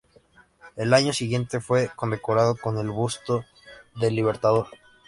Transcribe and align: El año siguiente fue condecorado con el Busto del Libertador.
El 0.77 0.95
año 0.95 1.13
siguiente 1.13 1.59
fue 1.59 1.91
condecorado 1.95 2.55
con 2.55 2.79
el 2.79 2.89
Busto 2.89 3.45
del 3.97 4.15
Libertador. 4.15 4.65